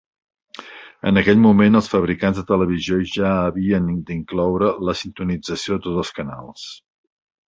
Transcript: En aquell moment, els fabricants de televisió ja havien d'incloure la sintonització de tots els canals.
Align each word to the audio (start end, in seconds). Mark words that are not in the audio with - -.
En 1.09 1.19
aquell 1.21 1.41
moment, 1.41 1.79
els 1.79 1.89
fabricants 1.91 2.39
de 2.39 2.43
televisió 2.51 2.97
ja 3.15 3.33
havien 3.41 3.91
d'incloure 4.07 4.71
la 4.89 4.97
sintonització 5.03 5.79
de 5.79 5.85
tots 5.89 6.01
els 6.05 6.15
canals. 6.21 6.65